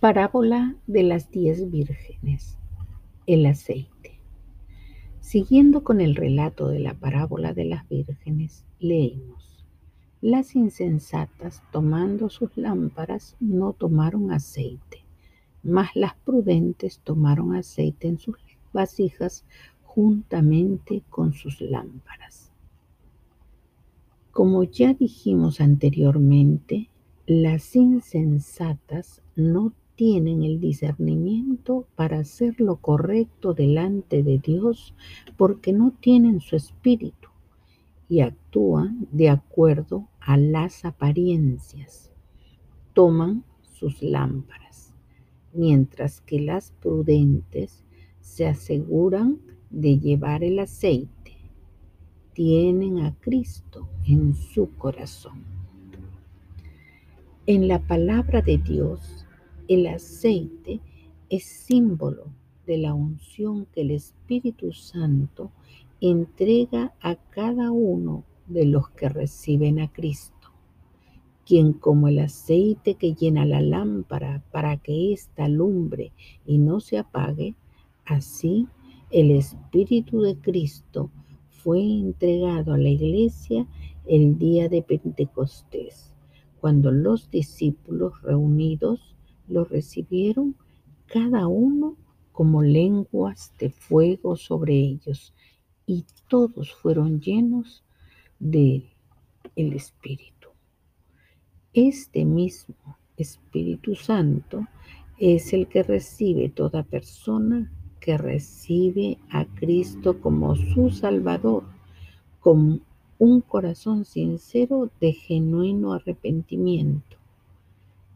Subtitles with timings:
[0.00, 2.56] Parábola de las diez vírgenes.
[3.26, 4.20] El aceite.
[5.18, 9.66] Siguiendo con el relato de la parábola de las vírgenes, leemos.
[10.20, 15.04] Las insensatas, tomando sus lámparas, no tomaron aceite,
[15.64, 18.36] mas las prudentes tomaron aceite en sus
[18.72, 19.44] vasijas
[19.82, 22.52] juntamente con sus lámparas.
[24.30, 26.88] Como ya dijimos anteriormente,
[27.26, 34.94] las insensatas no tienen el discernimiento para hacer lo correcto delante de Dios
[35.36, 37.30] porque no tienen su espíritu
[38.08, 42.12] y actúan de acuerdo a las apariencias.
[42.92, 44.94] Toman sus lámparas,
[45.52, 47.82] mientras que las prudentes
[48.20, 51.34] se aseguran de llevar el aceite.
[52.34, 55.42] Tienen a Cristo en su corazón.
[57.46, 59.24] En la palabra de Dios
[59.68, 60.80] el aceite
[61.28, 62.32] es símbolo
[62.66, 65.50] de la unción que el Espíritu Santo
[66.00, 70.48] entrega a cada uno de los que reciben a Cristo,
[71.44, 76.12] quien como el aceite que llena la lámpara para que ésta alumbre
[76.46, 77.54] y no se apague,
[78.06, 78.66] así
[79.10, 81.10] el Espíritu de Cristo
[81.50, 83.66] fue entregado a la iglesia
[84.06, 86.14] el día de Pentecostés,
[86.58, 89.17] cuando los discípulos reunidos
[89.48, 90.56] lo recibieron
[91.06, 91.96] cada uno
[92.32, 95.34] como lenguas de fuego sobre ellos
[95.86, 97.82] y todos fueron llenos
[98.38, 98.84] de
[99.56, 100.48] el Espíritu.
[101.72, 104.66] Este mismo Espíritu Santo
[105.18, 111.64] es el que recibe toda persona que recibe a Cristo como su Salvador,
[112.38, 112.82] con
[113.18, 117.17] un corazón sincero de genuino arrepentimiento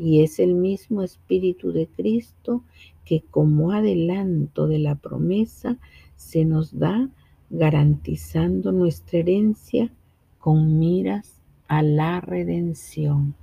[0.00, 2.64] y es el mismo Espíritu de Cristo
[3.04, 5.76] que como adelanto de la promesa
[6.16, 7.10] se nos da
[7.50, 9.92] garantizando nuestra herencia
[10.38, 13.34] con miras a la redención.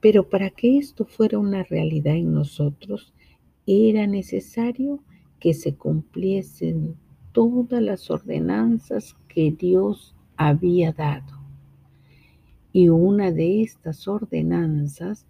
[0.00, 3.12] Pero para que esto fuera una realidad en nosotros,
[3.64, 4.98] era necesario
[5.38, 6.96] que se cumpliesen
[7.30, 11.41] todas las ordenanzas que Dios había dado.
[12.72, 15.26] Y una de estas ordenanzas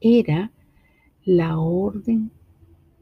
[0.00, 0.50] era
[1.24, 2.30] la orden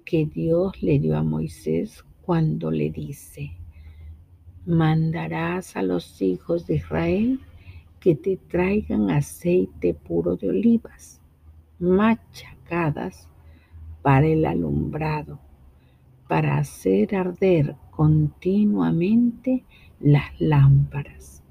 [0.04, 3.52] que Dios le dio a Moisés cuando le dice,
[4.66, 7.40] mandarás a los hijos de Israel
[8.00, 11.20] que te traigan aceite puro de olivas,
[11.78, 13.28] machacadas
[14.02, 15.38] para el alumbrado,
[16.28, 19.64] para hacer arder continuamente
[20.00, 21.43] las lámparas.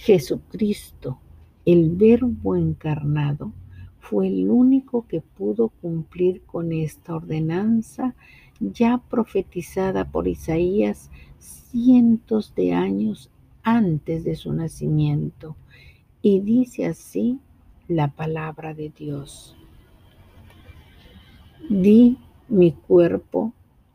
[0.00, 1.18] Jesucristo,
[1.66, 3.52] el Verbo encarnado,
[3.98, 8.14] fue el único que pudo cumplir con esta ordenanza
[8.60, 11.10] ya profetizada por Isaías
[11.40, 13.30] cientos de años
[13.64, 15.56] antes de su nacimiento.
[16.22, 17.40] Y dice así
[17.88, 19.56] la palabra de Dios.
[21.68, 23.52] Di mi cuerpo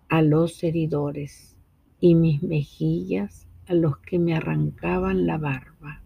[0.10, 1.56] a los heridores
[2.02, 6.02] y mis mejillas a los que me arrancaban la barba.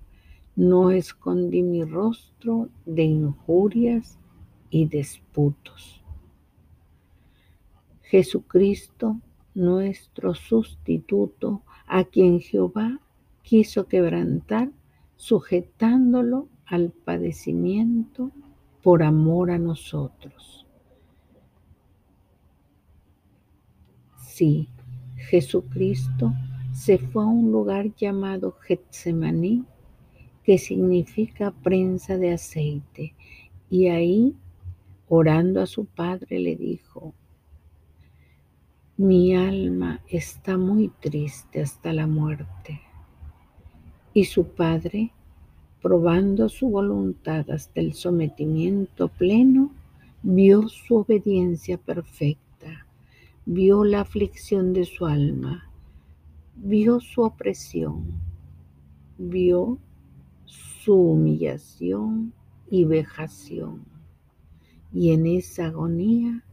[0.56, 4.18] No escondí mi rostro de injurias
[4.69, 6.03] y disputos.
[8.01, 9.19] Jesucristo,
[9.53, 13.00] nuestro sustituto, a quien Jehová
[13.44, 14.72] quiso quebrantar,
[15.16, 18.31] sujetándolo al padecimiento
[18.84, 20.66] por amor a nosotros.
[24.18, 24.69] Sí,
[25.16, 26.34] Jesucristo
[26.77, 29.65] se fue a un lugar llamado Getsemaní,
[30.43, 33.15] que significa prensa de aceite,
[33.67, 34.35] y ahí,
[35.09, 37.15] orando a su padre, le dijo,
[38.95, 42.79] mi alma está muy triste hasta la muerte.
[44.13, 45.11] Y su padre,
[45.81, 49.71] probando su voluntad hasta el sometimiento pleno,
[50.21, 52.85] vio su obediencia perfecta,
[53.47, 55.68] vio la aflicción de su alma
[56.57, 58.19] vio su opresión,
[59.18, 59.80] vio
[60.45, 62.33] su humillación
[62.69, 63.86] y vejación.
[64.92, 66.44] Y en esa agonía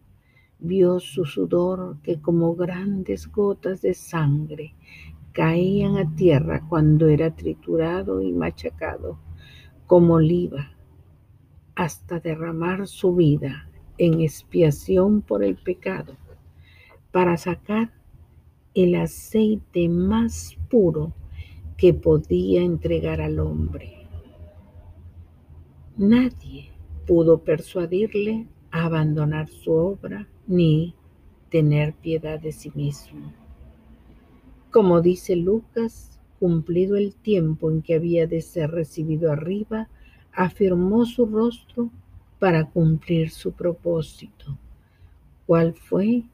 [0.58, 4.74] vio su sudor que como grandes gotas de sangre
[5.32, 9.18] caían a tierra cuando era triturado y machacado
[9.86, 10.70] como oliva
[11.74, 13.68] hasta derramar su vida
[13.98, 16.16] en expiación por el pecado
[17.10, 17.92] para sacar
[18.74, 21.12] el aceite más puro
[21.76, 24.06] que podía entregar al hombre.
[25.96, 26.70] Nadie
[27.06, 30.94] pudo persuadirle a abandonar su obra ni
[31.50, 33.32] tener piedad de sí mismo.
[34.72, 39.88] Como dice Lucas, cumplido el tiempo en que había de ser recibido arriba,
[40.32, 41.90] afirmó su rostro
[42.40, 44.58] para cumplir su propósito.
[45.46, 46.24] ¿Cuál fue?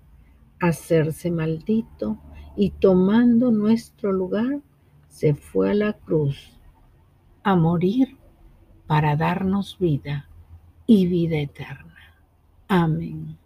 [0.58, 2.18] Hacerse maldito
[2.56, 4.60] y tomando nuestro lugar,
[5.08, 6.58] se fue a la cruz
[7.42, 8.16] a morir
[8.86, 10.28] para darnos vida
[10.86, 11.96] y vida eterna.
[12.68, 13.36] Amén.